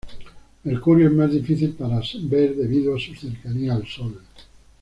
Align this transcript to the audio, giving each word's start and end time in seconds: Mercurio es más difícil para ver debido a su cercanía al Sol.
Mercurio 0.65 1.09
es 1.09 1.13
más 1.13 1.31
difícil 1.31 1.73
para 1.75 2.01
ver 2.23 2.55
debido 2.55 2.95
a 2.95 2.99
su 2.99 3.13
cercanía 3.13 3.75
al 3.75 3.85
Sol. 3.85 4.19